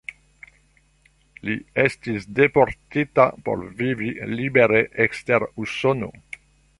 [1.49, 6.11] Li estis deportita por vivi libere ekster Usono.